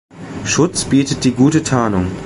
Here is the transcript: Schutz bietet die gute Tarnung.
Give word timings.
Schutz 0.45 0.85
bietet 0.85 1.25
die 1.25 1.31
gute 1.31 1.61
Tarnung. 1.61 2.07